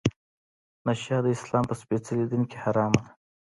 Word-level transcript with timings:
نشه 0.85 1.17
د 1.23 1.27
اسلام 1.35 1.63
په 1.69 1.75
سپیڅلي 1.81 2.25
دین 2.31 2.43
کې 2.49 2.57
حرامه 2.63 2.99
ده. 3.03 3.11